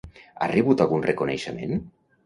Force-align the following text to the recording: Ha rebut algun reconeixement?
Ha 0.39 0.47
rebut 0.53 0.81
algun 0.87 1.07
reconeixement? 1.11 1.81